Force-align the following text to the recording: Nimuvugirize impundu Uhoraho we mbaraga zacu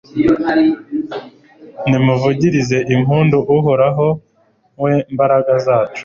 Nimuvugirize 1.89 2.77
impundu 2.95 3.37
Uhoraho 3.57 4.07
we 4.81 4.93
mbaraga 5.13 5.53
zacu 5.65 5.99